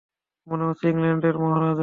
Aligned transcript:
মনে 0.47 0.63
হচ্ছে 0.67 0.85
ইংল্যান্ডের 0.89 1.35
মহারাজা! 1.37 1.79